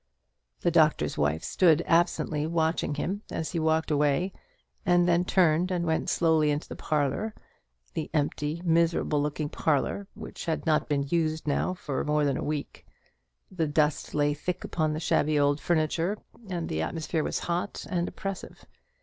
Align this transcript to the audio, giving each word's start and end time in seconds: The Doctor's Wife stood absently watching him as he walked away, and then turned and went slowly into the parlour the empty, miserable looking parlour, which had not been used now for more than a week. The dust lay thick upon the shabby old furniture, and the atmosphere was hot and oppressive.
The 0.61 0.71
Doctor's 0.71 1.15
Wife 1.15 1.43
stood 1.43 1.83
absently 1.85 2.47
watching 2.47 2.95
him 2.95 3.21
as 3.29 3.51
he 3.51 3.59
walked 3.59 3.91
away, 3.91 4.33
and 4.83 5.07
then 5.07 5.23
turned 5.23 5.69
and 5.69 5.85
went 5.85 6.09
slowly 6.09 6.49
into 6.49 6.67
the 6.67 6.75
parlour 6.75 7.35
the 7.93 8.09
empty, 8.11 8.63
miserable 8.65 9.21
looking 9.21 9.47
parlour, 9.47 10.07
which 10.15 10.45
had 10.45 10.65
not 10.65 10.89
been 10.89 11.03
used 11.07 11.45
now 11.45 11.75
for 11.75 12.03
more 12.03 12.25
than 12.25 12.35
a 12.37 12.43
week. 12.43 12.87
The 13.51 13.67
dust 13.67 14.15
lay 14.15 14.33
thick 14.33 14.63
upon 14.63 14.93
the 14.93 14.99
shabby 14.99 15.37
old 15.39 15.61
furniture, 15.61 16.17
and 16.49 16.67
the 16.67 16.81
atmosphere 16.81 17.23
was 17.23 17.37
hot 17.37 17.85
and 17.87 18.07
oppressive. 18.07 18.65